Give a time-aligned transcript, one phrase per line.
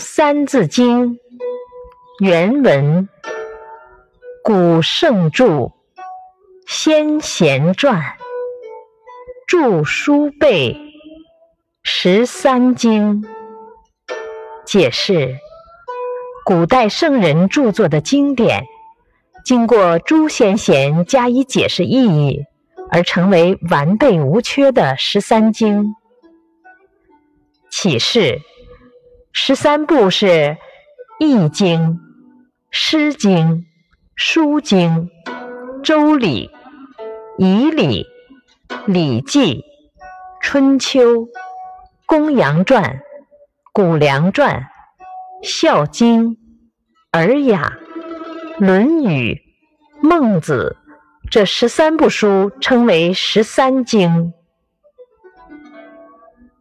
[0.02, 1.16] 《三字经》
[2.20, 3.06] 原文：
[4.42, 5.72] 古圣著，
[6.66, 8.16] 先贤传，
[9.46, 10.74] 著书备
[11.82, 13.22] 十三经。
[14.64, 15.36] 解释：
[16.46, 18.64] 古代圣人著作的经典，
[19.44, 22.46] 经过诸先贤加以解释意义，
[22.90, 25.94] 而成为完备无缺的十三经。
[27.68, 28.40] 启示。
[29.32, 30.26] 十三部是
[31.20, 31.80] 《易经》
[32.72, 33.36] 《诗经》
[34.16, 35.08] 《书经》
[35.82, 36.50] 《周礼》
[37.44, 38.06] 《仪礼》
[38.92, 39.54] 《礼记》
[40.40, 41.00] 《春秋》
[42.06, 42.82] 《公羊传》
[43.72, 44.56] 《谷梁传》
[45.42, 46.30] 《孝经》
[47.12, 47.78] 《尔雅》
[48.66, 49.34] 《论语》
[50.08, 50.76] 《孟子》
[51.30, 54.32] 这十三部书称为十三经。